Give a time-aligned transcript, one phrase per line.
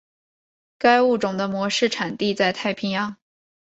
[0.79, 3.17] 该物种的模式产地在太平洋。